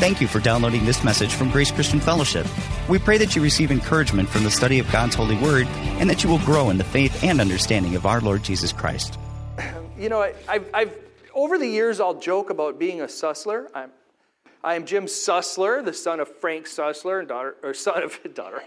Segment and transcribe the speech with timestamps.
[0.00, 2.46] Thank you for downloading this message from Grace Christian Fellowship.
[2.88, 6.24] We pray that you receive encouragement from the study of God's holy word and that
[6.24, 9.18] you will grow in the faith and understanding of our Lord Jesus Christ.
[9.98, 10.98] You know, I, I've, I've
[11.34, 13.66] over the years, I'll joke about being a Sussler.
[13.74, 13.90] I'm,
[14.64, 18.62] I am Jim Sussler, the son of Frank Sussler and daughter, or son of daughter,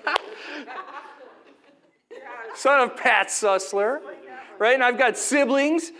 [2.55, 4.01] son of Pat Sussler,
[4.59, 4.75] right?
[4.75, 5.91] And I've got siblings,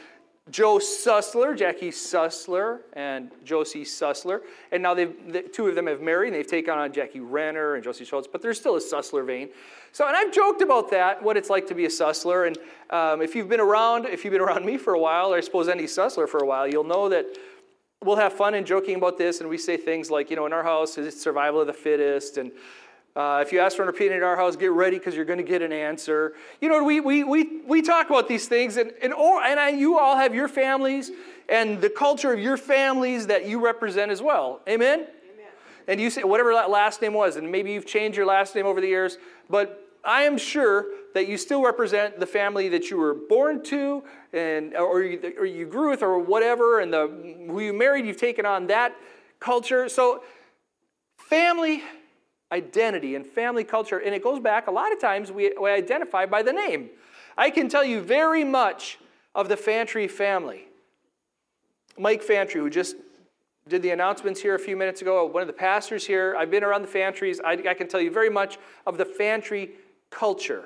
[0.50, 4.42] Joe Sussler, Jackie Sussler, and Josie Sussler.
[4.74, 7.76] And now they've, the two of them have married, and they've taken on Jackie Renner
[7.76, 9.50] and Josie Schultz, but there's still a Sussler vein.
[9.94, 12.48] So, and I've joked about that, what it's like to be a Sussler.
[12.48, 12.58] And
[12.90, 15.42] um, if you've been around, if you've been around me for a while, or I
[15.42, 17.26] suppose any Sussler for a while, you'll know that
[18.04, 20.52] we'll have fun and joking about this, and we say things like, you know, in
[20.52, 22.52] our house, it's survival of the fittest, and
[23.16, 25.38] uh, if you ask for an opinion in our house, get ready because you're going
[25.38, 26.34] to get an answer.
[26.60, 29.70] You know, we, we, we, we talk about these things, and, and, or, and I,
[29.70, 31.12] you all have your families
[31.48, 34.62] and the culture of your families that you represent as well.
[34.68, 35.02] Amen?
[35.02, 35.08] Amen?
[35.88, 38.66] And you say, whatever that last name was, and maybe you've changed your last name
[38.66, 42.98] over the years, but I am sure that you still represent the family that you
[42.98, 44.04] were born to
[44.34, 47.08] and, or, you, or you grew with or whatever, and the,
[47.48, 48.96] who you married, you've taken on that
[49.40, 49.88] culture.
[49.88, 50.24] So,
[51.18, 51.84] family
[52.52, 56.26] identity and family culture, and it goes back a lot of times we, we identify
[56.26, 56.90] by the name.
[57.38, 59.00] I can tell you very much
[59.34, 60.68] of the Fantry family.
[61.98, 62.96] Mike Fantry, who just
[63.68, 66.64] did the announcements here a few minutes ago, one of the pastors here, I've been
[66.64, 67.40] around the Fantrys.
[67.44, 69.72] I, I can tell you very much of the Fantry
[70.10, 70.66] culture.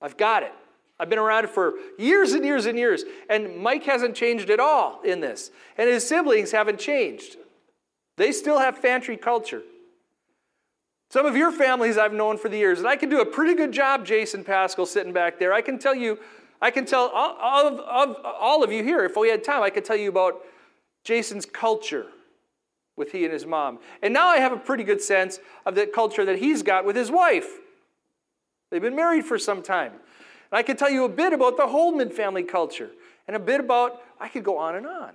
[0.00, 0.52] I've got it.
[0.98, 3.04] I've been around it for years and years and years.
[3.28, 5.50] And Mike hasn't changed at all in this.
[5.78, 7.36] And his siblings haven't changed.
[8.16, 9.62] They still have Fantry culture.
[11.10, 13.54] Some of your families I've known for the years, and I can do a pretty
[13.54, 15.52] good job, Jason Pascal, sitting back there.
[15.52, 16.20] I can tell you,
[16.62, 19.70] I can tell all, of, of, all of you here, if we had time, I
[19.70, 20.40] could tell you about
[21.02, 22.06] Jason's culture
[22.96, 23.80] with he and his mom.
[24.02, 26.94] And now I have a pretty good sense of the culture that he's got with
[26.94, 27.58] his wife.
[28.70, 29.92] They've been married for some time.
[29.92, 32.90] And I could tell you a bit about the Holdman family culture
[33.26, 35.10] and a bit about, I could go on and on.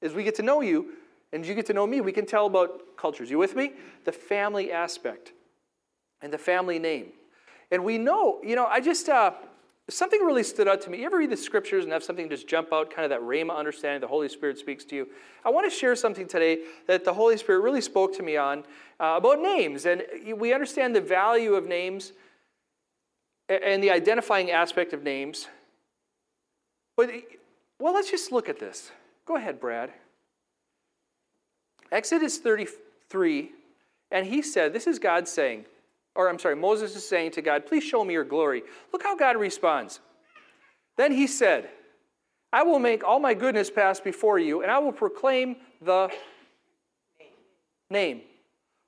[0.00, 0.92] As we get to know you
[1.32, 3.30] and you get to know me, we can tell about cultures.
[3.30, 3.72] You with me?
[4.04, 5.32] The family aspect
[6.22, 7.12] and the family name.
[7.70, 9.32] And we know, you know, I just, uh,
[9.88, 10.98] something really stood out to me.
[10.98, 13.56] You ever read the scriptures and have something just jump out, kind of that Rhema
[13.56, 15.08] understanding the Holy Spirit speaks to you?
[15.44, 18.64] I want to share something today that the Holy Spirit really spoke to me on
[18.98, 19.86] uh, about names.
[19.86, 20.02] And
[20.36, 22.12] we understand the value of names
[23.48, 25.48] and the identifying aspect of names.
[26.96, 27.10] But,
[27.78, 28.90] well, let's just look at this.
[29.26, 29.92] Go ahead, Brad.
[31.92, 33.50] Exodus 33,
[34.10, 35.64] and he said, This is God saying,
[36.14, 38.62] or I'm sorry, Moses is saying to God, Please show me your glory.
[38.92, 40.00] Look how God responds.
[40.96, 41.68] Then he said,
[42.52, 46.10] I will make all my goodness pass before you, and I will proclaim the
[47.90, 48.22] name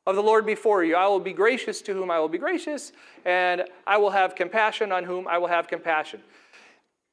[0.06, 0.96] of the Lord before you.
[0.96, 2.92] I will be gracious to whom I will be gracious,
[3.24, 6.20] and I will have compassion on whom I will have compassion.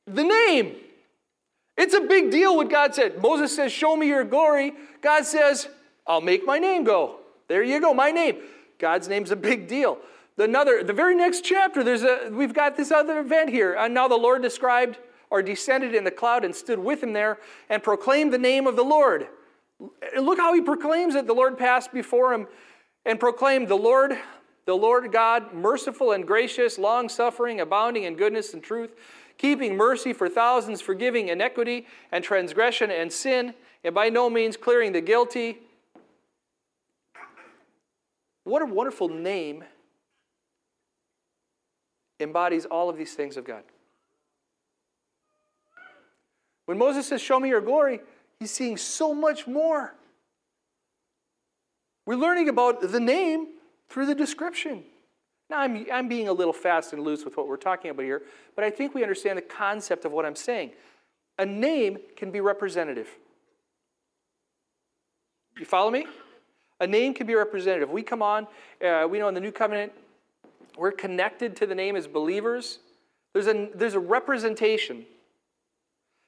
[0.08, 0.76] The name.
[1.78, 3.22] It's a big deal what God said.
[3.22, 4.74] Moses says, Show me your glory.
[5.02, 5.70] God says,
[6.08, 7.18] I'll make my name go.
[7.48, 8.38] There you go, my name.
[8.78, 9.98] God's name's a big deal.
[10.38, 13.74] Another, the very next chapter, there's a, we've got this other event here.
[13.74, 14.98] And now the Lord described
[15.30, 17.40] or descended in the cloud and stood with him there
[17.70, 19.28] and proclaimed the name of the Lord.
[20.20, 21.28] Look how he proclaims it.
[21.28, 22.48] The Lord passed before him
[23.06, 24.18] and proclaimed, The Lord,
[24.66, 28.96] the Lord God, merciful and gracious, long suffering, abounding in goodness and truth,
[29.38, 34.92] keeping mercy for thousands, forgiving iniquity and transgression and sin, and by no means clearing
[34.92, 35.60] the guilty.
[38.50, 39.64] What a wonderful name
[42.20, 43.62] embodies all of these things of God.
[46.66, 48.00] When Moses says, Show me your glory,
[48.40, 49.94] he's seeing so much more.
[52.08, 53.50] We're learning about the name
[53.88, 54.84] through the description.
[55.52, 58.24] Now, I'm, I'm being a little fast and loose with what we're talking about here,
[58.56, 60.72] but I think we understand the concept of what I'm saying.
[61.38, 63.10] A name can be representative.
[65.60, 66.08] You follow me?
[66.80, 67.90] A name can be representative.
[67.90, 68.48] We come on,
[68.86, 69.92] uh, we know in the New Covenant,
[70.78, 72.80] we're connected to the name as believers.
[73.34, 75.06] There's a, there's a representation.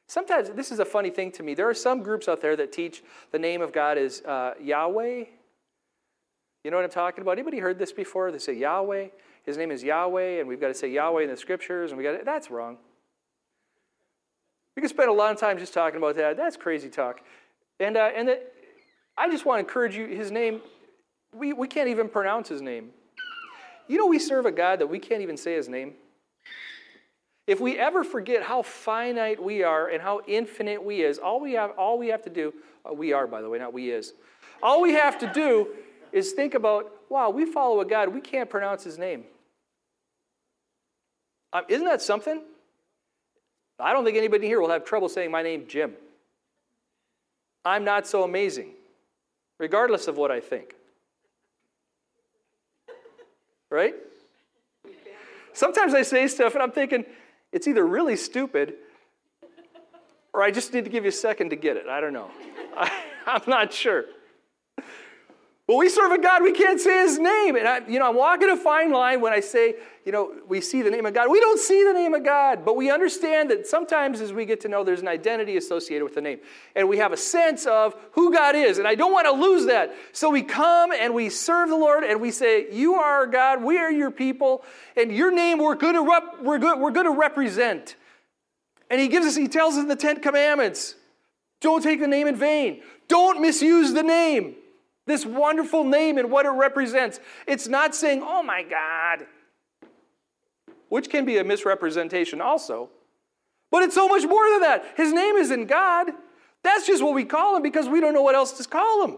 [0.07, 1.53] Sometimes, this is a funny thing to me.
[1.53, 3.01] There are some groups out there that teach
[3.31, 5.23] the name of God is uh, Yahweh.
[6.63, 7.31] You know what I'm talking about?
[7.31, 8.29] Anybody heard this before?
[8.31, 9.07] They say Yahweh.
[9.43, 12.03] His name is Yahweh, and we've got to say Yahweh in the scriptures, and we
[12.03, 12.77] got to, that's wrong.
[14.75, 16.37] We could spend a lot of time just talking about that.
[16.37, 17.21] That's crazy talk.
[17.79, 18.41] And, uh, and the,
[19.21, 20.61] I just want to encourage you, his name,
[21.31, 22.89] we, we can't even pronounce his name.
[23.87, 25.93] You know, we serve a God that we can't even say his name.
[27.45, 31.53] If we ever forget how finite we are and how infinite we is, all we
[31.53, 32.51] have, all we have to do,
[32.83, 34.13] uh, we are, by the way, not we is.
[34.63, 35.67] All we have to do
[36.11, 39.25] is think about, wow, we follow a God, we can't pronounce his name.
[41.53, 42.41] Um, isn't that something?
[43.79, 45.93] I don't think anybody here will have trouble saying my name, Jim.
[47.63, 48.71] I'm not so amazing,
[49.61, 50.73] regardless of what I think.
[53.69, 53.93] Right?
[55.53, 57.05] Sometimes I say stuff and I'm thinking,
[57.51, 58.73] it's either really stupid
[60.33, 61.87] or I just need to give you a second to get it.
[61.87, 62.31] I don't know.
[62.75, 62.89] I,
[63.27, 64.05] am not sure.
[65.71, 67.55] But we serve a God, we can't say his name.
[67.55, 70.59] And I, you know, I'm walking a fine line when I say, you know, we
[70.59, 71.31] see the name of God.
[71.31, 74.59] We don't see the name of God, but we understand that sometimes as we get
[74.59, 76.39] to know, there's an identity associated with the name.
[76.75, 78.79] And we have a sense of who God is.
[78.79, 79.95] And I don't want to lose that.
[80.11, 83.63] So we come and we serve the Lord and we say, You are our God,
[83.63, 84.65] we are your people,
[84.97, 87.95] and your name we're going to, rep- we're good, we're going to represent.
[88.89, 90.95] And he gives us, he tells us in the Ten Commandments
[91.61, 94.55] don't take the name in vain, don't misuse the name.
[95.11, 97.19] This wonderful name and what it represents.
[97.45, 99.27] It's not saying, oh my God,
[100.87, 102.89] which can be a misrepresentation also.
[103.71, 104.85] But it's so much more than that.
[104.95, 106.11] His name isn't God.
[106.63, 109.17] That's just what we call him because we don't know what else to call him.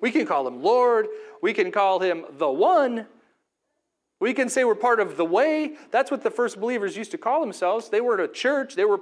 [0.00, 1.06] We can call him Lord.
[1.42, 3.06] We can call him the One.
[4.20, 5.76] We can say we're part of the way.
[5.92, 7.88] That's what the first believers used to call themselves.
[7.88, 8.74] They weren't a church.
[8.74, 8.98] They were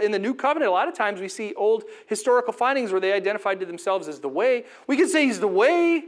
[0.00, 0.68] in the new covenant.
[0.68, 4.20] A lot of times we see old historical findings where they identified to themselves as
[4.20, 4.64] the way.
[4.86, 6.04] We can say he's the way.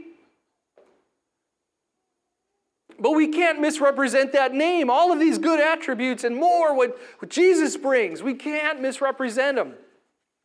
[2.99, 4.89] But we can't misrepresent that name.
[4.89, 9.73] All of these good attributes and more, what, what Jesus brings, we can't misrepresent them.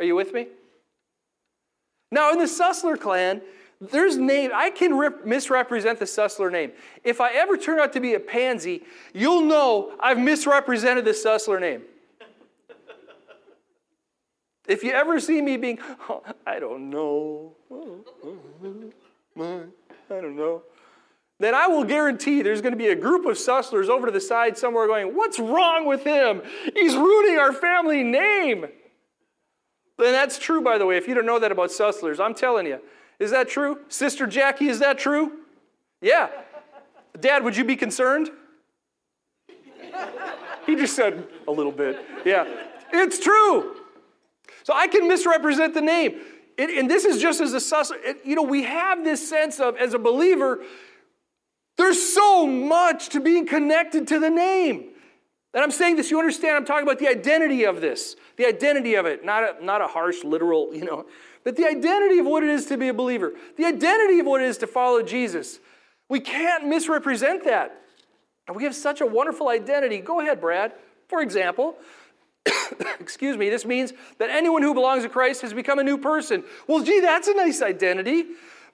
[0.00, 0.48] Are you with me?
[2.10, 3.42] Now, in the Sussler clan,
[3.80, 6.72] there's name, I can rip, misrepresent the Sussler name.
[7.04, 8.82] If I ever turn out to be a pansy,
[9.14, 11.82] you'll know I've misrepresented the Sussler name.
[14.66, 15.78] if you ever see me being,
[16.08, 17.76] oh, I don't know, I
[20.08, 20.62] don't know,
[21.38, 24.20] then I will guarantee there's going to be a group of Susslers over to the
[24.20, 26.42] side somewhere going, What's wrong with him?
[26.74, 28.64] He's ruining our family name.
[28.64, 32.18] And that's true, by the way, if you don't know that about Susslers.
[32.18, 32.80] I'm telling you.
[33.18, 33.80] Is that true?
[33.88, 35.32] Sister Jackie, is that true?
[36.00, 36.28] Yeah.
[37.18, 38.30] Dad, would you be concerned?
[40.66, 41.98] He just said a little bit.
[42.24, 42.46] Yeah.
[42.92, 43.76] It's true.
[44.62, 46.20] So I can misrepresent the name.
[46.56, 47.90] It, and this is just as a sus.
[47.90, 50.62] It, you know, we have this sense of, as a believer,
[51.76, 54.90] there's so much to being connected to the name.
[55.54, 58.94] And I'm saying this, you understand, I'm talking about the identity of this, the identity
[58.94, 61.06] of it, not a, not a harsh, literal, you know,
[61.42, 64.42] but the identity of what it is to be a believer, the identity of what
[64.42, 65.58] it is to follow Jesus.
[66.08, 67.80] We can't misrepresent that.
[68.46, 69.98] And we have such a wonderful identity.
[70.00, 70.72] Go ahead, Brad.
[71.08, 71.76] For example,
[73.00, 76.44] excuse me, this means that anyone who belongs to Christ has become a new person.
[76.66, 78.24] Well, gee, that's a nice identity.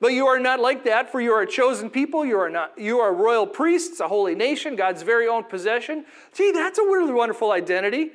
[0.05, 2.27] But you are not like that, for you are a chosen people.
[2.27, 2.77] You are not.
[2.77, 6.05] You are royal priests, a holy nation, God's very own possession.
[6.35, 8.11] Gee, that's a really wonderful identity.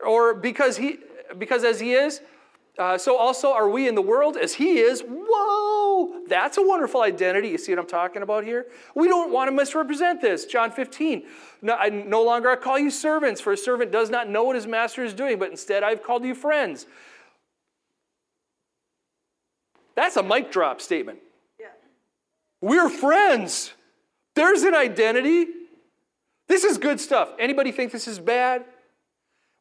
[0.00, 1.00] Or because he,
[1.36, 2.22] because as he is,
[2.78, 5.04] uh, so also are we in the world as he is.
[5.06, 7.48] Whoa, that's a wonderful identity.
[7.48, 8.64] You see what I'm talking about here?
[8.94, 10.46] We don't want to misrepresent this.
[10.46, 11.24] John 15.
[11.60, 14.56] No, I no longer I call you servants, for a servant does not know what
[14.56, 16.86] his master is doing, but instead I've called you friends.
[19.94, 21.18] That's a mic drop statement.
[22.64, 23.74] We're friends.
[24.34, 25.48] There's an identity.
[26.48, 27.28] This is good stuff.
[27.38, 28.64] Anybody think this is bad?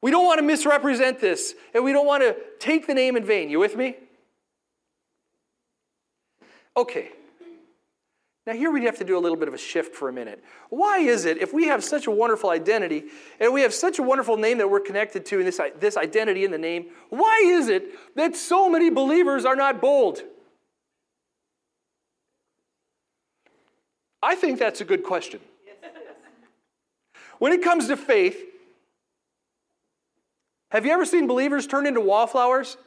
[0.01, 3.25] We don't want to misrepresent this, and we don't want to take the name in
[3.25, 3.49] vain.
[3.49, 3.97] You with me?
[6.77, 7.09] Okay.
[8.47, 10.41] Now, here we have to do a little bit of a shift for a minute.
[10.69, 13.03] Why is it, if we have such a wonderful identity
[13.41, 16.45] and we have such a wonderful name that we're connected to and this, this identity
[16.45, 17.83] in the name, why is it
[18.15, 20.23] that so many believers are not bold?
[24.23, 25.41] I think that's a good question.
[27.39, 28.41] When it comes to faith,
[30.71, 32.77] have you ever seen believers turn into wallflowers?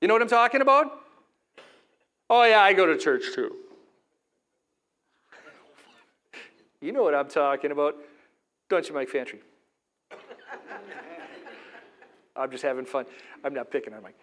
[0.00, 0.92] You know what I'm talking about?
[2.30, 3.56] Oh, yeah, I go to church too.
[6.80, 7.96] You know what I'm talking about,
[8.68, 9.40] don't you, Mike Fantry?
[12.36, 13.06] I'm just having fun.
[13.44, 14.16] I'm not picking on Mike.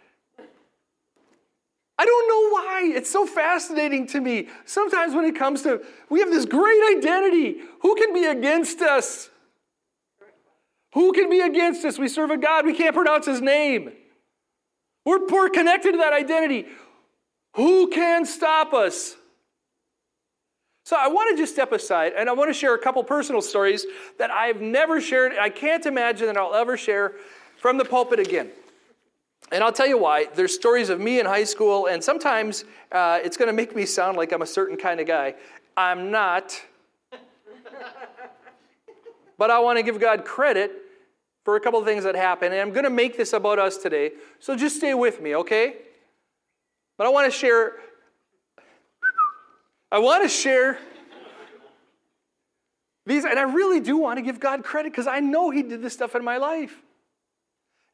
[2.00, 2.92] I don't know why.
[2.96, 4.48] It's so fascinating to me.
[4.64, 7.58] Sometimes when it comes to, we have this great identity.
[7.82, 9.30] Who can be against us?
[10.94, 12.00] Who can be against us?
[12.00, 13.92] We serve a God, we can't pronounce his name.
[15.04, 16.68] We're, we're connected to that identity.
[17.56, 19.18] Who can stop us?
[20.86, 23.42] So I want to just step aside and I want to share a couple personal
[23.42, 23.86] stories
[24.20, 25.34] that I've never shared.
[25.38, 27.16] I can't imagine that I'll ever share
[27.58, 28.52] from the pulpit again.
[29.52, 30.28] And I'll tell you why.
[30.36, 33.86] There's stories of me in high school, and sometimes uh, it's going to make me
[33.86, 35.36] sound like I'm a certain kind of guy.
[35.76, 36.62] I'm not.
[39.38, 40.72] but I want to give God credit
[41.46, 43.78] for a couple of things that happened, and I'm going to make this about us
[43.78, 44.12] today.
[44.40, 45.78] So just stay with me, okay?
[46.98, 47.74] But I want to share.
[49.92, 50.78] I want to share
[53.08, 55.82] these, and I really do want to give God credit because I know He did
[55.82, 56.84] this stuff in my life.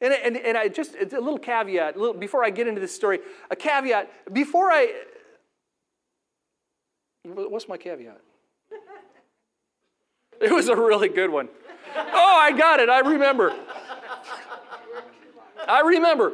[0.02, 2.94] And, and, and I just, a little caveat, a little, before I get into this
[2.94, 4.94] story, a caveat, before I,
[7.24, 8.20] what's my caveat?
[10.42, 11.48] It was a really good one.
[11.96, 13.56] Oh, I got it, I remember.
[15.66, 16.34] I remember.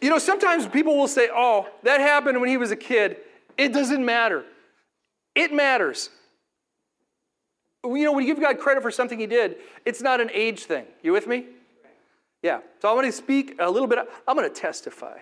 [0.00, 3.16] You know, sometimes people will say, oh, that happened when he was a kid.
[3.58, 4.44] It doesn't matter.
[5.34, 6.10] It matters.
[7.84, 10.64] You know, when you give God credit for something he did, it's not an age
[10.64, 10.86] thing.
[11.02, 11.46] You with me?
[12.42, 12.60] Yeah.
[12.80, 13.98] So I want to speak a little bit.
[14.26, 15.18] I'm going to testify.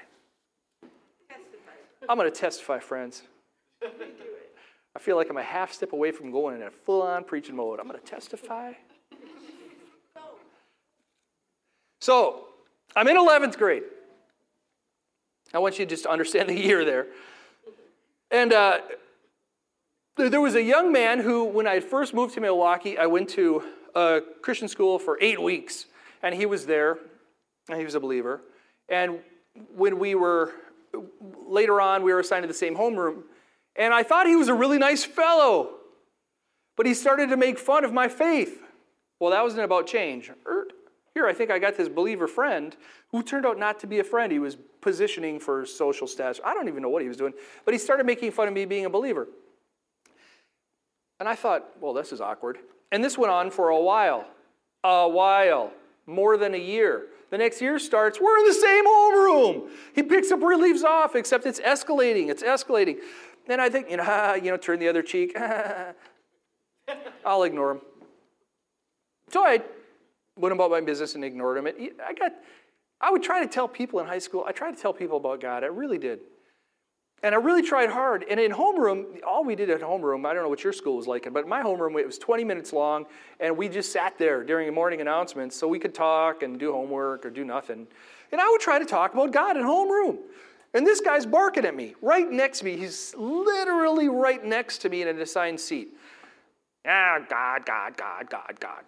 [1.28, 2.08] testify.
[2.08, 3.22] I'm going to testify, friends.
[4.96, 7.56] I feel like I'm a half step away from going in a full on preaching
[7.56, 7.80] mode.
[7.80, 8.72] I'm going to testify.
[12.00, 12.48] So,
[12.94, 13.82] I'm in 11th grade.
[15.52, 17.06] I want you to just understand the year there.
[18.30, 18.80] And uh,
[20.16, 23.64] there was a young man who, when I first moved to Milwaukee, I went to
[23.94, 25.86] a Christian school for eight weeks
[26.24, 26.98] and he was there,
[27.68, 28.40] and he was a believer.
[28.88, 29.18] And
[29.76, 30.52] when we were
[31.46, 33.24] later on, we were assigned to the same homeroom,
[33.76, 35.74] and I thought he was a really nice fellow,
[36.76, 38.62] but he started to make fun of my faith.
[39.20, 40.30] Well, that wasn't about change.
[40.46, 40.68] Er,
[41.12, 42.74] here, I think I got this believer friend
[43.10, 44.32] who turned out not to be a friend.
[44.32, 46.40] He was positioning for social status.
[46.44, 48.64] I don't even know what he was doing, but he started making fun of me
[48.64, 49.28] being a believer.
[51.20, 52.58] And I thought, well, this is awkward.
[52.90, 54.26] And this went on for a while.
[54.82, 55.72] A while
[56.06, 57.06] more than a year.
[57.30, 59.68] The next year starts, we're in the same homeroom.
[59.94, 62.98] He picks up where he leaves off, except it's escalating, it's escalating.
[63.48, 65.36] And I think, you know, you know, turn the other cheek.
[67.24, 67.80] I'll ignore him.
[69.30, 69.62] So I
[70.38, 71.66] went about my business and ignored him.
[71.66, 72.32] I got,
[73.00, 75.40] I would try to tell people in high school, I tried to tell people about
[75.40, 75.64] God.
[75.64, 76.20] I really did.
[77.24, 78.26] And I really tried hard.
[78.28, 81.06] And in homeroom, all we did at homeroom, I don't know what your school was
[81.06, 83.06] like, but my homeroom, it was 20 minutes long,
[83.40, 86.70] and we just sat there during the morning announcements so we could talk and do
[86.70, 87.86] homework or do nothing.
[88.30, 90.18] And I would try to talk about God in homeroom.
[90.74, 92.76] And this guy's barking at me right next to me.
[92.76, 95.94] He's literally right next to me in an assigned seat.
[96.86, 98.84] Ah, God, God, God, God, God.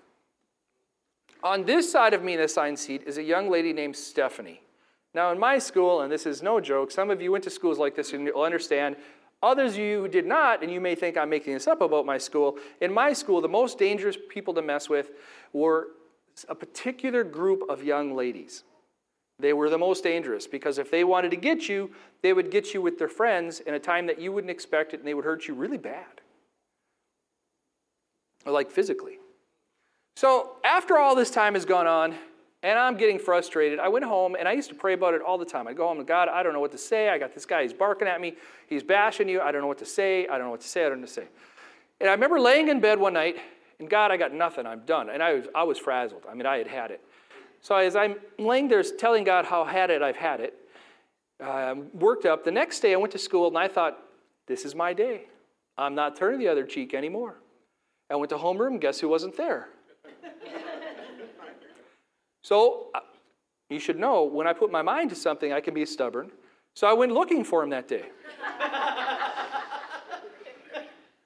[1.42, 4.60] On this side of me in the assigned seat is a young lady named Stephanie.
[5.16, 7.78] Now, in my school, and this is no joke, some of you went to schools
[7.78, 8.96] like this and you'll understand.
[9.42, 12.18] Others of you did not, and you may think I'm making this up about my
[12.18, 12.58] school.
[12.82, 15.12] In my school, the most dangerous people to mess with
[15.54, 15.88] were
[16.50, 18.64] a particular group of young ladies.
[19.38, 22.74] They were the most dangerous because if they wanted to get you, they would get
[22.74, 25.24] you with their friends in a time that you wouldn't expect it, and they would
[25.24, 26.20] hurt you really bad.
[28.44, 29.18] Like physically.
[30.14, 32.16] So, after all this time has gone on,
[32.62, 33.78] and I'm getting frustrated.
[33.78, 35.68] I went home and I used to pray about it all the time.
[35.68, 37.08] I'd go home to God, I don't know what to say.
[37.08, 38.34] I got this guy, he's barking at me,
[38.66, 39.40] he's bashing you.
[39.40, 40.26] I don't know what to say.
[40.26, 40.84] I don't know what to say.
[40.84, 41.28] I don't know what to say.
[42.00, 43.36] And I remember laying in bed one night,
[43.78, 44.66] and God, I got nothing.
[44.66, 45.10] I'm done.
[45.10, 46.24] And I was, I was frazzled.
[46.28, 47.00] I mean, I had had it.
[47.60, 50.54] So as I'm laying there telling God how I had it, I've had it,
[51.42, 52.44] uh, worked up.
[52.44, 53.98] The next day I went to school and I thought,
[54.46, 55.22] this is my day.
[55.76, 57.36] I'm not turning the other cheek anymore.
[58.10, 59.68] I went to homeroom, guess who wasn't there?
[62.46, 63.00] So uh,
[63.70, 66.30] you should know when I put my mind to something, I can be stubborn.
[66.74, 68.04] So I went looking for him that day.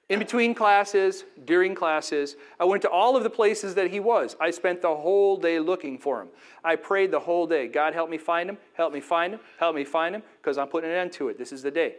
[0.09, 4.35] In between classes, during classes, I went to all of the places that he was.
[4.41, 6.29] I spent the whole day looking for him.
[6.63, 9.75] I prayed the whole day God, help me find him, help me find him, help
[9.75, 11.37] me find him, because I'm putting an end to it.
[11.37, 11.97] This is the day.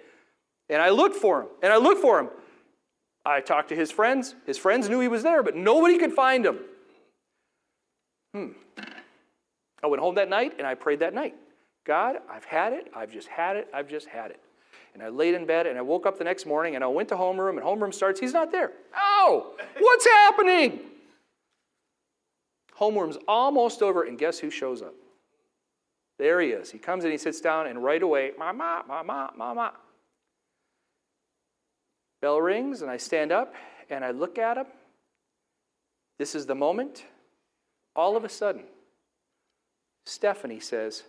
[0.69, 2.29] And I looked for him, and I looked for him.
[3.25, 4.35] I talked to his friends.
[4.47, 6.59] His friends knew he was there, but nobody could find him.
[8.35, 8.49] Hmm.
[9.83, 11.35] I went home that night and I prayed that night.
[11.85, 12.91] God, I've had it.
[12.95, 13.69] I've just had it.
[13.75, 14.41] I've just had it.
[14.95, 17.09] And I laid in bed and I woke up the next morning and I went
[17.09, 18.21] to homeroom and homeroom starts.
[18.21, 18.73] He's not there.
[18.97, 20.81] Oh, what's happening?
[22.79, 24.95] Homeroom's almost over and guess who shows up?
[26.19, 26.71] There he is.
[26.71, 29.73] He comes and he sits down and right away, mama, mama, mama.
[32.21, 33.55] Bell rings and I stand up
[33.91, 34.67] and I look at him.
[36.19, 37.05] This is the moment.
[37.97, 38.65] All of a sudden,
[40.05, 41.05] Stephanie says,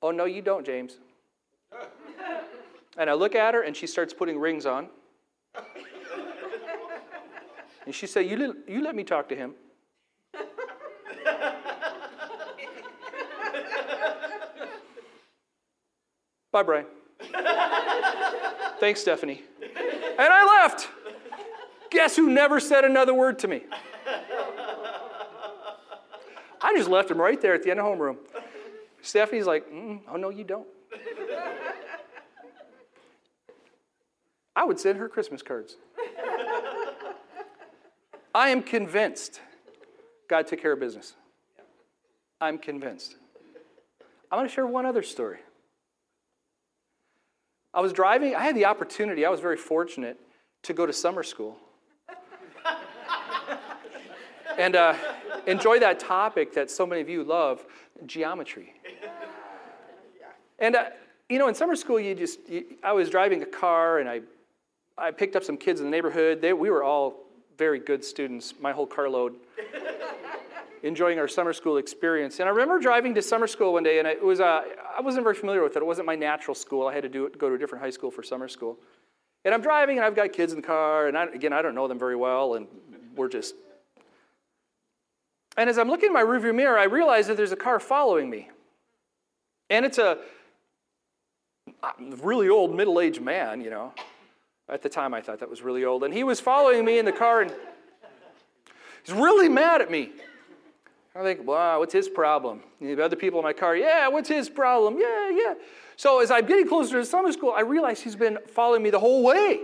[0.00, 0.98] Oh, no, you don't, James.
[2.98, 4.88] and I look at her and she starts putting rings on.
[7.86, 9.54] And she said, You let, you let me talk to him.
[16.52, 16.86] Bye, Brian.
[18.78, 19.42] Thanks, Stephanie.
[19.62, 20.88] And I left.
[21.90, 23.62] Guess who never said another word to me?
[26.72, 28.16] I just left him right there at the end of the homeroom.
[29.02, 30.66] Stephanie's like, mm, oh, no, you don't.
[34.56, 35.76] I would send her Christmas cards.
[38.34, 39.40] I am convinced
[40.28, 41.14] God took care of business.
[42.40, 43.16] I'm convinced.
[44.30, 45.38] I'm going to share one other story.
[47.74, 50.18] I was driving, I had the opportunity, I was very fortunate
[50.62, 51.58] to go to summer school.
[54.58, 54.94] and uh,
[55.46, 57.64] enjoy that topic that so many of you love
[58.06, 58.74] geometry.
[60.58, 60.90] And, uh,
[61.28, 64.20] you know, in summer school, you just, you, I was driving a car and I,
[64.96, 66.40] I picked up some kids in the neighborhood.
[66.40, 67.24] They, we were all
[67.58, 69.34] very good students, my whole carload,
[70.82, 72.38] enjoying our summer school experience.
[72.38, 74.62] And I remember driving to summer school one day, and it was, uh,
[74.96, 75.78] I wasn't very familiar with it.
[75.78, 76.86] It wasn't my natural school.
[76.86, 78.78] I had to do it, go to a different high school for summer school.
[79.44, 81.74] And I'm driving, and I've got kids in the car, and I, again, I don't
[81.74, 82.68] know them very well, and
[83.16, 83.54] we're just.
[85.56, 88.30] And as I'm looking in my rearview mirror, I realize that there's a car following
[88.30, 88.48] me.
[89.68, 90.18] And it's a
[91.82, 91.90] uh,
[92.22, 93.92] really old middle aged man, you know.
[94.68, 96.04] At the time, I thought that was really old.
[96.04, 97.52] And he was following me in the car, and
[99.04, 100.10] he's really mad at me.
[101.14, 102.62] I think, wow, what's his problem?
[102.80, 104.98] The other people in my car, yeah, what's his problem?
[104.98, 105.54] Yeah, yeah.
[105.96, 108.98] So as I'm getting closer to summer school, I realize he's been following me the
[108.98, 109.60] whole way.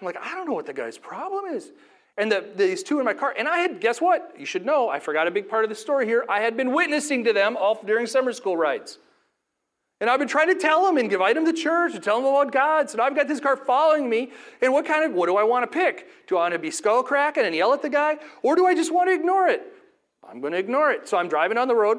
[0.00, 1.72] I'm like, I don't know what the guy's problem is.
[2.18, 4.34] And the, these two in my car, and I had, guess what?
[4.38, 6.26] You should know, I forgot a big part of the story here.
[6.28, 8.98] I had been witnessing to them all during summer school rides.
[10.02, 12.26] And I've been trying to tell them and invite them to church and tell them
[12.26, 12.90] about God.
[12.90, 14.32] So now I've got this car following me.
[14.60, 16.26] And what kind of, what do I want to pick?
[16.26, 18.18] Do I want to be skull cracking and yell at the guy?
[18.42, 19.62] Or do I just want to ignore it?
[20.28, 21.08] I'm going to ignore it.
[21.08, 21.98] So I'm driving on the road,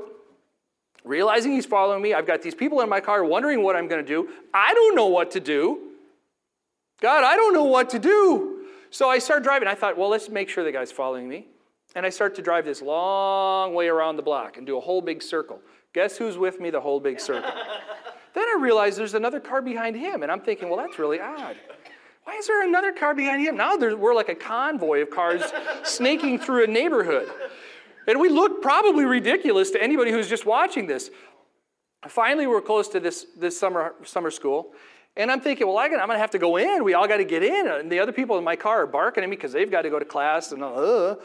[1.05, 2.13] realizing he's following me.
[2.13, 4.29] I've got these people in my car wondering what I'm going to do.
[4.53, 5.79] I don't know what to do.
[7.02, 8.53] God, I don't know what to do.
[8.93, 9.67] So I start driving.
[9.67, 11.47] I thought, well, let's make sure the guy's following me.
[11.95, 15.01] And I start to drive this long way around the block and do a whole
[15.01, 15.60] big circle.
[15.93, 17.49] Guess who's with me the whole big circle?
[18.36, 21.56] then I realize there's another car behind him, and I'm thinking, well, that's really odd.
[22.25, 23.58] Why is there another car behind him?
[23.58, 25.41] Now we're like a convoy of cars
[25.84, 27.32] snaking through a neighborhood.
[28.08, 31.10] And we look probably ridiculous to anybody who's just watching this.
[32.08, 34.73] Finally, we're close to this, this summer, summer school.
[35.15, 36.84] And I'm thinking, well, I'm going to have to go in.
[36.84, 37.67] We all got to get in.
[37.67, 39.89] And the other people in my car are barking at me because they've got to
[39.89, 40.52] go to class.
[40.52, 41.15] And uh,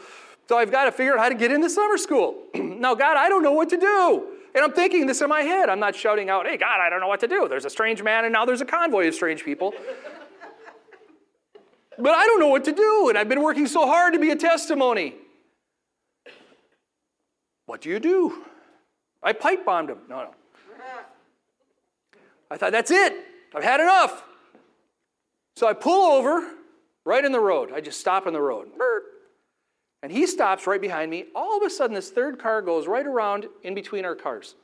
[0.47, 2.35] so I've got to figure out how to get into summer school.
[2.55, 4.27] now, God, I don't know what to do.
[4.53, 5.69] And I'm thinking this in my head.
[5.69, 7.47] I'm not shouting out, hey, God, I don't know what to do.
[7.47, 9.73] There's a strange man, and now there's a convoy of strange people.
[11.97, 14.31] but I don't know what to do, and I've been working so hard to be
[14.31, 15.15] a testimony.
[17.65, 18.43] What do you do?
[19.21, 19.99] I pipe bombed him.
[20.09, 20.33] No, no.
[22.51, 23.28] I thought, that's it.
[23.55, 24.23] I've had enough.
[25.55, 26.51] So I pull over
[27.05, 27.71] right in the road.
[27.73, 28.69] I just stop in the road.
[30.01, 31.25] And he stops right behind me.
[31.35, 34.55] All of a sudden, this third car goes right around in between our cars.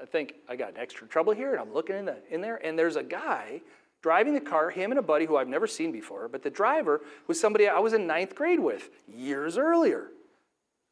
[0.00, 2.78] I think I got extra trouble here, and I'm looking in, the, in there, and
[2.78, 3.62] there's a guy
[4.02, 7.00] driving the car, him and a buddy who I've never seen before, but the driver
[7.26, 10.08] was somebody I was in ninth grade with years earlier.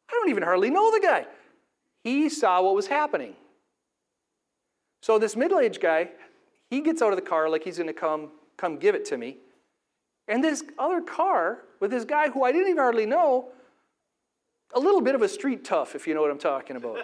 [0.09, 1.27] I don't even hardly know the guy.
[2.03, 3.35] He saw what was happening.
[5.03, 6.11] So this middle-aged guy,
[6.69, 9.17] he gets out of the car like he's going to come come give it to
[9.17, 9.35] me.
[10.29, 13.49] And this other car with this guy who I didn't even hardly know,
[14.73, 16.99] a little bit of a street tough, if you know what I'm talking about.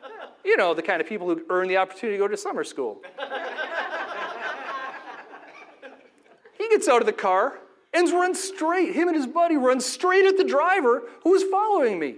[0.44, 3.00] you know, the kind of people who earn the opportunity to go to summer school.
[6.58, 7.60] he gets out of the car
[7.92, 8.96] and runs straight.
[8.96, 12.16] Him and his buddy run straight at the driver who was following me.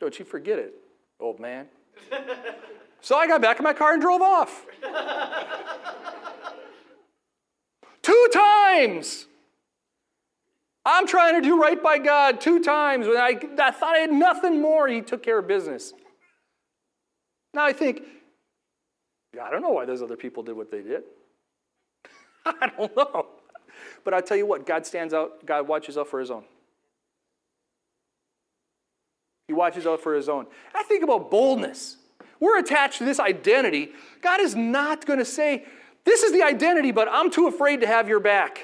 [0.00, 0.74] Don't you forget it,
[1.20, 1.68] old man.
[3.00, 4.66] So I got back in my car and drove off.
[8.02, 9.26] Two times.
[10.84, 13.06] I'm trying to do right by God two times.
[13.06, 15.92] When I, I thought I had nothing more, He took care of business.
[17.52, 18.02] Now I think,
[19.40, 21.02] I don't know why those other people did what they did.
[22.46, 23.26] I don't know.
[24.04, 26.44] But I tell you what, God stands out, God watches out for His own.
[29.50, 30.46] He watches out for His own.
[30.76, 31.96] I think about boldness.
[32.38, 33.90] We're attached to this identity.
[34.22, 35.64] God is not going to say,
[36.04, 38.60] this is the identity, but I'm too afraid to have your back.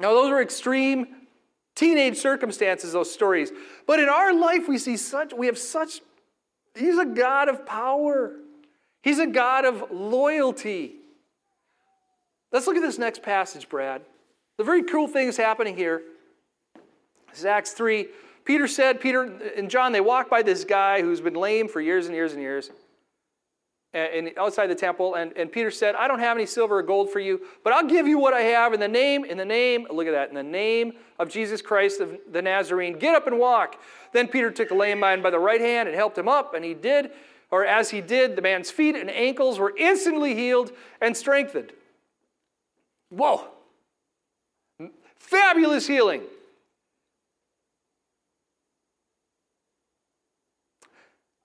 [0.00, 1.06] Now, those are extreme
[1.76, 3.52] teenage circumstances, those stories.
[3.86, 6.00] But in our life, we see such, we have such,
[6.74, 8.32] he's a God of power.
[9.04, 10.94] He's a God of loyalty.
[12.50, 14.02] Let's look at this next passage, Brad.
[14.56, 16.02] The very cool thing is happening here.
[17.30, 18.08] This is Acts 3.
[18.44, 19.22] Peter said, Peter
[19.56, 22.42] and John, they walk by this guy who's been lame for years and years and
[22.42, 22.70] years
[23.94, 25.14] and outside the temple.
[25.14, 27.86] And, and Peter said, I don't have any silver or gold for you, but I'll
[27.86, 30.34] give you what I have in the name, in the name, look at that, in
[30.34, 32.98] the name of Jesus Christ of the Nazarene.
[32.98, 33.80] Get up and walk.
[34.12, 36.64] Then Peter took the lame man by the right hand and helped him up, and
[36.64, 37.10] he did,
[37.50, 41.72] or as he did, the man's feet and ankles were instantly healed and strengthened.
[43.10, 43.46] Whoa!
[45.16, 46.22] Fabulous healing.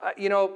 [0.00, 0.52] Uh, you know,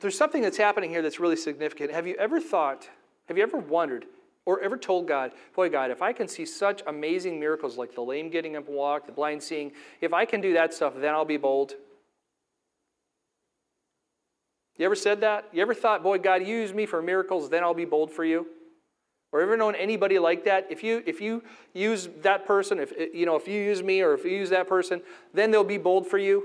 [0.00, 1.92] there's something that's happening here that's really significant.
[1.92, 2.88] Have you ever thought,
[3.26, 4.06] have you ever wondered,
[4.44, 8.00] or ever told God, boy, God, if I can see such amazing miracles like the
[8.02, 11.14] lame getting up and walk, the blind seeing, if I can do that stuff, then
[11.14, 11.74] I'll be bold?
[14.76, 15.48] You ever said that?
[15.52, 18.46] You ever thought, boy, God, use me for miracles, then I'll be bold for you?
[19.32, 20.66] Or ever known anybody like that?
[20.70, 21.42] If you if you
[21.74, 24.66] use that person, if you know, if you use me or if you use that
[24.66, 25.02] person,
[25.34, 26.44] then they'll be bold for you.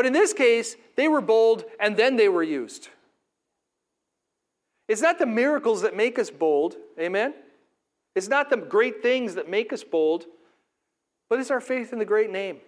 [0.00, 2.88] But in this case, they were bold and then they were used.
[4.88, 7.34] It's not the miracles that make us bold, amen?
[8.14, 10.24] It's not the great things that make us bold,
[11.28, 12.60] but it's our faith in the great name.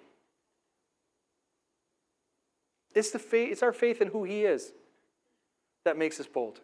[2.95, 4.71] It's, the faith, it's our faith in who He is
[5.87, 6.61] that makes us bold.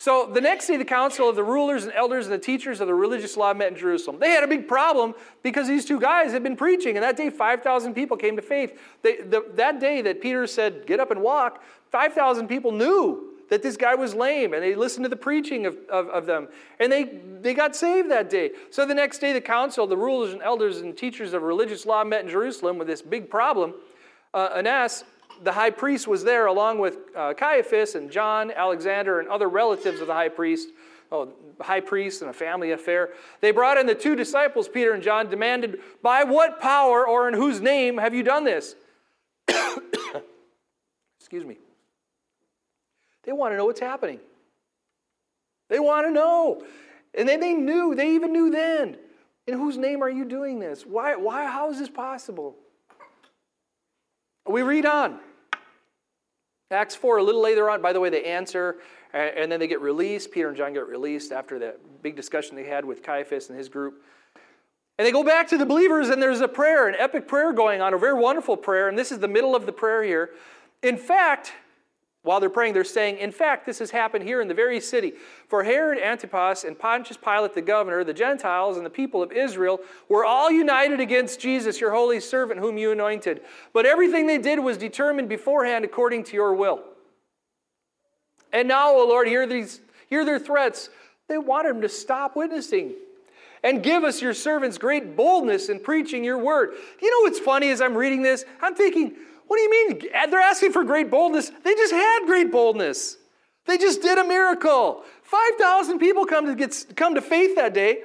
[0.00, 2.86] So the next day, the council of the rulers and elders and the teachers of
[2.86, 4.18] the religious law met in Jerusalem.
[4.18, 7.28] They had a big problem because these two guys had been preaching, and that day,
[7.28, 8.80] 5,000 people came to faith.
[9.02, 13.62] They, the, that day that Peter said, Get up and walk, 5,000 people knew that
[13.62, 16.90] this guy was lame, and they listened to the preaching of, of, of, them, and
[16.90, 18.52] they, they got saved that day.
[18.70, 22.04] So the next day, the council, the rulers and elders and teachers of religious law
[22.04, 23.74] met in Jerusalem with this big problem.
[24.32, 25.04] Uh, Annas
[25.42, 30.00] the high priest was there along with uh, Caiaphas and John, Alexander, and other relatives
[30.00, 30.68] of the high priest.
[31.12, 33.10] Oh, high priest and a family affair.
[33.40, 37.34] They brought in the two disciples, Peter and John, demanded, By what power or in
[37.34, 38.76] whose name have you done this?
[41.18, 41.58] Excuse me.
[43.24, 44.20] They want to know what's happening.
[45.68, 46.62] They want to know.
[47.14, 48.96] And then they knew, they even knew then.
[49.46, 50.86] In whose name are you doing this?
[50.86, 52.56] Why, why, how is this possible?
[54.46, 55.18] We read on.
[56.72, 58.76] Acts 4, a little later on, by the way, they answer
[59.12, 60.30] and then they get released.
[60.30, 63.68] Peter and John get released after that big discussion they had with Caiaphas and his
[63.68, 64.04] group.
[64.98, 67.80] And they go back to the believers, and there's a prayer, an epic prayer going
[67.80, 68.88] on, a very wonderful prayer.
[68.88, 70.30] And this is the middle of the prayer here.
[70.82, 71.52] In fact,
[72.22, 75.14] while they're praying, they're saying, In fact, this has happened here in the very city.
[75.48, 79.80] For Herod Antipas and Pontius Pilate the governor, the Gentiles, and the people of Israel
[80.08, 83.40] were all united against Jesus, your holy servant, whom you anointed.
[83.72, 86.82] But everything they did was determined beforehand according to your will.
[88.52, 90.90] And now, O Lord, hear, these, hear their threats.
[91.28, 92.94] They want him to stop witnessing
[93.62, 96.74] and give us, your servants, great boldness in preaching your word.
[97.00, 98.44] You know what's funny as I'm reading this?
[98.60, 99.14] I'm thinking,
[99.50, 100.30] what do you mean?
[100.30, 101.50] They're asking for great boldness.
[101.64, 103.16] They just had great boldness.
[103.66, 105.02] They just did a miracle.
[105.24, 108.04] 5,000 people come to, get, come to faith that day.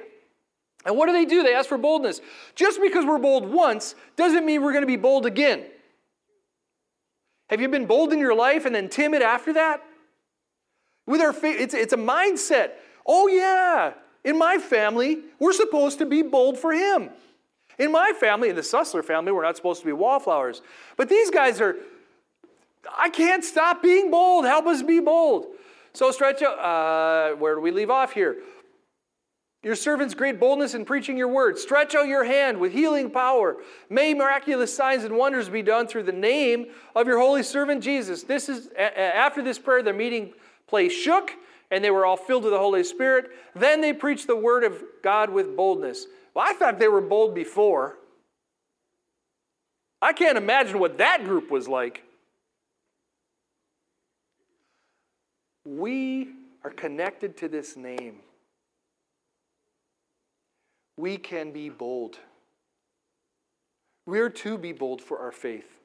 [0.84, 1.44] And what do they do?
[1.44, 2.20] They ask for boldness.
[2.56, 5.64] Just because we're bold once doesn't mean we're going to be bold again.
[7.48, 9.84] Have you been bold in your life and then timid after that?
[11.06, 12.72] With our faith, it's, it's a mindset.
[13.06, 13.92] Oh, yeah,
[14.24, 17.10] in my family, we're supposed to be bold for Him.
[17.78, 20.62] In my family, in the Sussler family, we're not supposed to be wallflowers.
[20.96, 21.76] But these guys are,
[22.96, 24.44] I can't stop being bold.
[24.44, 25.46] Help us be bold.
[25.92, 28.36] So, stretch out, uh, where do we leave off here?
[29.62, 31.58] Your servant's great boldness in preaching your word.
[31.58, 33.56] Stretch out your hand with healing power.
[33.90, 38.22] May miraculous signs and wonders be done through the name of your holy servant Jesus.
[38.22, 40.34] This is after this prayer, the meeting
[40.68, 41.32] place shook,
[41.72, 43.30] and they were all filled with the Holy Spirit.
[43.56, 46.06] Then they preached the word of God with boldness.
[46.36, 47.96] Well, I thought they were bold before.
[50.02, 52.02] I can't imagine what that group was like.
[55.64, 56.28] We
[56.62, 58.16] are connected to this name.
[60.98, 62.18] We can be bold.
[64.04, 65.78] We're to be bold for our faith.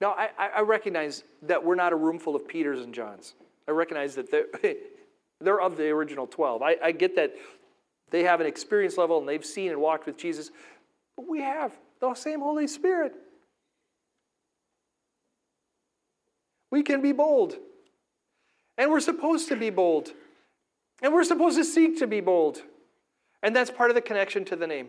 [0.00, 0.28] Now, I,
[0.58, 3.34] I recognize that we're not a room full of Peters and Johns.
[3.66, 4.46] I recognize that they're,
[5.40, 6.62] they're of the original 12.
[6.62, 7.34] I, I get that
[8.10, 10.50] they have an experience level and they've seen and walked with Jesus.
[11.16, 13.14] But we have the same Holy Spirit.
[16.70, 17.56] We can be bold.
[18.76, 20.12] And we're supposed to be bold.
[21.02, 22.62] And we're supposed to seek to be bold.
[23.42, 24.88] And that's part of the connection to the name.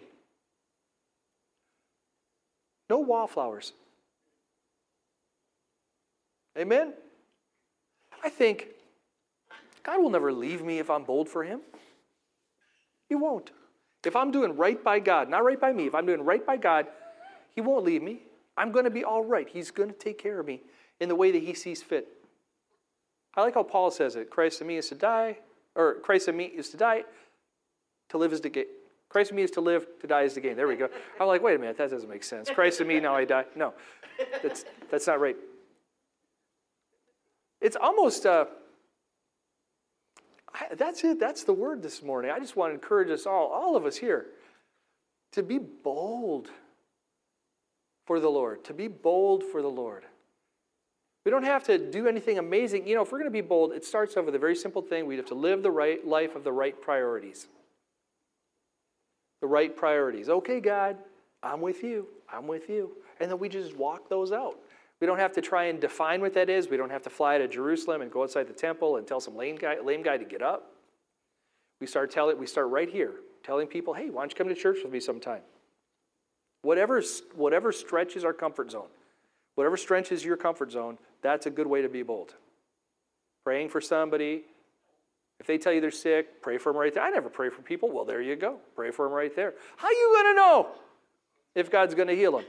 [2.90, 3.74] No wallflowers.
[6.58, 6.94] Amen?
[8.24, 8.68] I think
[9.84, 11.62] God will never leave me if I'm bold for Him.
[13.10, 13.52] He won't.
[14.06, 16.56] If I'm doing right by God, not right by me, if I'm doing right by
[16.56, 16.88] God,
[17.54, 18.22] He won't leave me.
[18.56, 19.50] I'm going to be all right.
[19.50, 20.62] He's going to take care of me
[21.00, 22.08] in the way that He sees fit.
[23.36, 25.40] I like how Paul says it Christ in me is to die,
[25.76, 27.04] or Christ in me is to die,
[28.10, 28.66] to live is to gain.
[29.10, 30.56] Christ in me is to live, to die is to gain.
[30.56, 30.88] There we go.
[31.20, 32.50] I'm like, wait a minute, that doesn't make sense.
[32.50, 33.46] Christ in me, now I die.
[33.56, 33.74] No,
[34.44, 35.36] that's, that's not right.
[37.60, 38.46] It's almost, uh,
[40.60, 41.20] I, that's it.
[41.20, 42.32] That's the word this morning.
[42.32, 44.28] I just want to encourage us all, all of us here,
[45.34, 46.50] to be bold
[48.06, 50.04] for the Lord, to be bold for the Lord.
[51.26, 52.88] We don't have to do anything amazing.
[52.88, 54.82] You know, if we're going to be bold, it starts off with a very simple
[54.82, 55.06] thing.
[55.06, 57.48] We have to live the right life of the right priorities.
[59.42, 60.30] The right priorities.
[60.30, 60.98] Okay, God,
[61.44, 62.08] I'm with you.
[62.32, 62.92] I'm with you.
[63.20, 64.58] And then we just walk those out.
[65.02, 66.70] We don't have to try and define what that is.
[66.70, 69.36] We don't have to fly to Jerusalem and go outside the temple and tell some
[69.36, 70.74] lame guy, lame guy to get up.
[71.80, 74.56] We start telling, we start right here, telling people, hey, why don't you come to
[74.56, 75.42] church with me sometime?
[76.64, 77.02] Whatever,
[77.36, 78.90] whatever stretches our comfort zone,
[79.56, 82.36] whatever stretches your comfort zone, that's a good way to be bold.
[83.46, 84.44] Praying for somebody.
[85.40, 87.04] If they tell you they're sick, pray for them right there.
[87.04, 87.90] I never pray for people.
[87.90, 88.58] Well, there you go.
[88.76, 89.54] Pray for them right there.
[89.78, 90.68] How are you going to know
[91.56, 92.46] if God's going to heal them?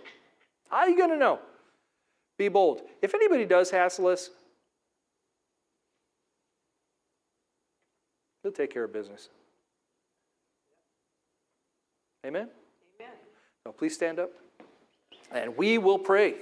[0.69, 1.39] How are you going to know?
[2.41, 2.81] Be bold.
[3.03, 4.31] If anybody does hassle us,
[8.43, 9.29] he'll take care of business.
[12.25, 12.49] Amen?
[12.99, 13.13] Amen.
[13.67, 14.31] Now, please stand up.
[15.31, 16.37] And we will pray.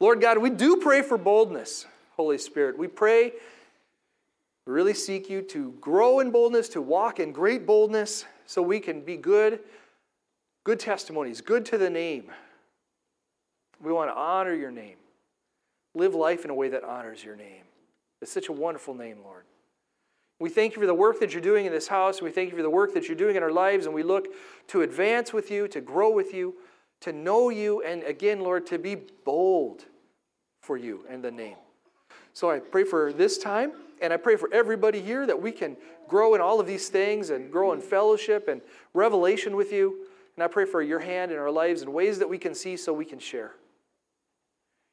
[0.00, 1.84] Lord God, we do pray for boldness,
[2.16, 2.78] Holy Spirit.
[2.78, 3.34] We pray,
[4.66, 8.80] we really seek you to grow in boldness, to walk in great boldness, so we
[8.80, 9.60] can be good,
[10.64, 12.30] good testimonies, good to the name.
[13.82, 14.96] We want to honor your name.
[15.94, 17.64] Live life in a way that honors your name.
[18.22, 19.44] It's such a wonderful name, Lord.
[20.38, 22.22] We thank you for the work that you're doing in this house.
[22.22, 24.28] We thank you for the work that you're doing in our lives, and we look
[24.68, 26.54] to advance with you, to grow with you,
[27.00, 29.84] to know you, and again, Lord, to be bold
[30.62, 31.56] for you and the name.
[32.32, 35.76] So I pray for this time, and I pray for everybody here that we can
[36.08, 38.60] grow in all of these things and grow in fellowship and
[38.94, 40.06] revelation with you.
[40.36, 42.76] And I pray for your hand in our lives in ways that we can see
[42.76, 43.52] so we can share.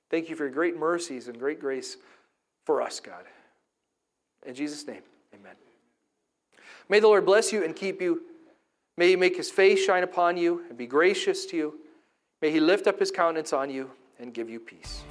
[0.10, 1.98] Thank you for your great mercies and great grace
[2.66, 3.24] for us, God.
[4.46, 5.02] In Jesus' name,
[5.34, 5.56] amen.
[6.90, 8.22] May the Lord bless you and keep you.
[8.98, 11.80] May he make his face shine upon you and be gracious to you.
[12.42, 15.02] May he lift up his countenance on you and give you peace.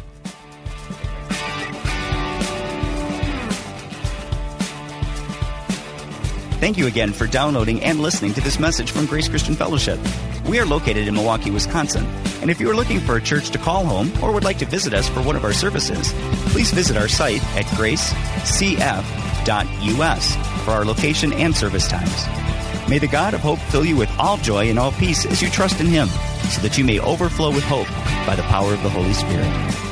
[6.59, 10.01] Thank you again for downloading and listening to this message from Grace Christian Fellowship.
[10.49, 12.07] We are located in Milwaukee, Wisconsin,
[12.41, 14.67] and if you are looking for a church to call home or would like to
[14.67, 16.13] visit us for one of our services,
[16.53, 18.25] please visit our site at gracecf.us
[20.65, 22.27] for our location and service times.
[22.89, 25.51] May the God of hope fill you with all joy and all peace as you
[25.51, 26.09] trust in Him,
[26.51, 27.89] so that you may overflow with hope
[28.27, 29.86] by the power of the Holy Spirit.